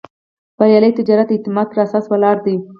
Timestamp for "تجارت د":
0.99-1.31